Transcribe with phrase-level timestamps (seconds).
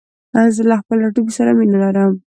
[0.55, 2.13] زه له خپل ټاټوبي سره مينه لرم.